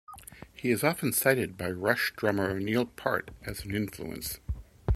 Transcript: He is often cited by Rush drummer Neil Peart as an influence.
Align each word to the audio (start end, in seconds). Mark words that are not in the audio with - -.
He 0.55 0.71
is 0.71 0.83
often 0.83 1.13
cited 1.13 1.57
by 1.57 1.69
Rush 1.69 2.11
drummer 2.15 2.59
Neil 2.59 2.87
Peart 2.87 3.29
as 3.45 3.63
an 3.65 3.75
influence. 3.75 4.39